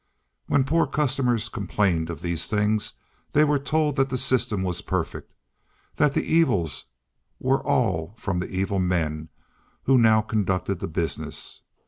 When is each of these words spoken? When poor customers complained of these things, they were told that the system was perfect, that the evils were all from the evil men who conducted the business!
When 0.47 0.63
poor 0.63 0.87
customers 0.87 1.47
complained 1.47 2.09
of 2.09 2.21
these 2.21 2.47
things, 2.47 2.93
they 3.33 3.43
were 3.43 3.59
told 3.59 3.97
that 3.97 4.09
the 4.09 4.17
system 4.17 4.63
was 4.63 4.81
perfect, 4.81 5.35
that 5.97 6.13
the 6.13 6.23
evils 6.23 6.85
were 7.39 7.61
all 7.63 8.15
from 8.17 8.39
the 8.39 8.49
evil 8.49 8.79
men 8.79 9.29
who 9.83 10.01
conducted 10.23 10.79
the 10.79 10.87
business! 10.87 11.61